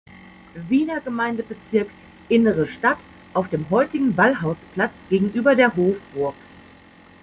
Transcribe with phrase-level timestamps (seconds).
[0.67, 1.87] Wiener Gemeindebezirk
[2.27, 2.97] Innere Stadt
[3.35, 6.33] auf dem heutigen Ballhausplatz gegenüber der Hofburg.